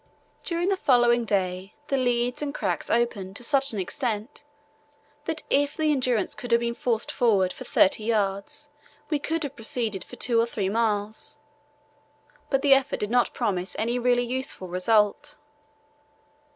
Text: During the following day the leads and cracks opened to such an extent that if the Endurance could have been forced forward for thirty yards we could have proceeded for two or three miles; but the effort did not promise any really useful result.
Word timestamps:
During 0.43 0.69
the 0.69 0.77
following 0.77 1.25
day 1.25 1.75
the 1.89 1.95
leads 1.95 2.41
and 2.41 2.55
cracks 2.55 2.89
opened 2.89 3.35
to 3.35 3.43
such 3.43 3.71
an 3.71 3.77
extent 3.77 4.43
that 5.25 5.43
if 5.51 5.77
the 5.77 5.91
Endurance 5.91 6.33
could 6.33 6.51
have 6.51 6.61
been 6.61 6.73
forced 6.73 7.11
forward 7.11 7.53
for 7.53 7.65
thirty 7.65 8.05
yards 8.05 8.67
we 9.11 9.19
could 9.19 9.43
have 9.43 9.55
proceeded 9.55 10.03
for 10.03 10.15
two 10.15 10.41
or 10.41 10.47
three 10.47 10.69
miles; 10.69 11.37
but 12.49 12.63
the 12.63 12.73
effort 12.73 12.99
did 12.99 13.11
not 13.11 13.35
promise 13.35 13.75
any 13.77 13.99
really 13.99 14.25
useful 14.25 14.69
result. 14.69 15.35